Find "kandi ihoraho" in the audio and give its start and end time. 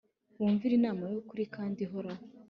1.55-2.23